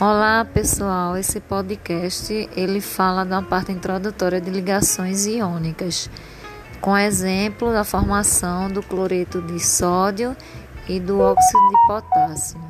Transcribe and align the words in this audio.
Olá 0.00 0.44
pessoal, 0.44 1.16
esse 1.16 1.40
podcast 1.40 2.32
ele 2.56 2.80
fala 2.80 3.24
da 3.24 3.42
parte 3.42 3.72
introdutória 3.72 4.40
de 4.40 4.48
ligações 4.48 5.26
iônicas, 5.26 6.08
com 6.80 6.96
exemplo 6.96 7.72
da 7.72 7.82
formação 7.82 8.70
do 8.70 8.80
cloreto 8.80 9.42
de 9.42 9.58
sódio 9.58 10.36
e 10.88 11.00
do 11.00 11.18
óxido 11.18 11.68
de 11.68 11.86
potássio. 11.88 12.60